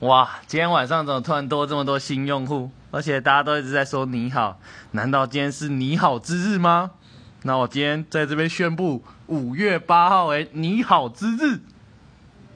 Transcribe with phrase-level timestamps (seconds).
[0.00, 2.70] 哇今天晚上怎么突然多这么多新用户？
[2.92, 4.60] 而且大家都一直在说你好
[4.92, 6.92] 难道今天是你好之日吗？
[7.42, 11.60] 那我今天在这边宣布五月八号为你好之日。